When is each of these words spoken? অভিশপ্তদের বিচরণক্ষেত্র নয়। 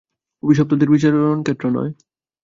অভিশপ্তদের 0.43 0.87
বিচরণক্ষেত্র 0.89 1.65
নয়। 1.69 1.91